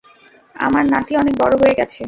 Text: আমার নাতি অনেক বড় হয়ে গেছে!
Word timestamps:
আমার 0.57 0.83
নাতি 0.93 1.13
অনেক 1.17 1.35
বড় 1.41 1.53
হয়ে 1.61 1.77
গেছে! 1.79 1.99